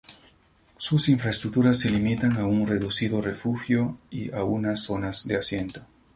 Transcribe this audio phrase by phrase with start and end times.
[0.79, 5.83] Sus infraestructuras se limitan a un reducido refugio y a unas zonas de asiento.